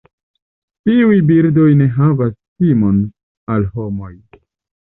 Tiuj 0.89 1.19
birdoj 1.31 1.67
ne 1.83 1.87
havas 1.99 2.33
timon 2.63 2.99
al 3.57 3.69
homoj. 3.77 4.13